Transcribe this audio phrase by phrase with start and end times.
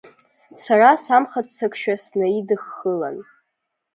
[0.63, 3.17] Сара самхаццакшәа снаидыххылан…